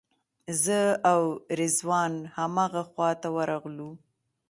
زه 0.63 0.79
او 1.11 1.21
رضوان 1.59 2.13
همغه 2.37 2.81
خواته 2.91 3.29
ورغلو. 3.35 3.89